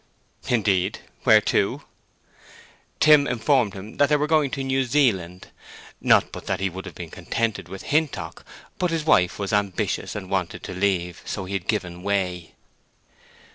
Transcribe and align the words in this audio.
"Indeed. 0.47 0.97
Where 1.25 1.41
to?" 1.41 1.83
Tim 2.99 3.27
informed 3.27 3.75
him 3.75 3.97
that 3.97 4.09
they 4.09 4.15
were 4.15 4.25
going 4.25 4.49
to 4.49 4.63
New 4.63 4.83
Zealand. 4.83 5.49
Not 6.01 6.31
but 6.31 6.47
that 6.47 6.59
he 6.59 6.71
would 6.71 6.87
have 6.87 6.95
been 6.95 7.11
contented 7.11 7.69
with 7.69 7.83
Hintock, 7.83 8.43
but 8.79 8.89
his 8.89 9.05
wife 9.05 9.37
was 9.37 9.53
ambitious 9.53 10.15
and 10.15 10.27
wanted 10.27 10.63
to 10.63 10.73
leave, 10.73 11.21
so 11.23 11.45
he 11.45 11.53
had 11.53 11.67
given 11.67 12.01
way. 12.01 12.55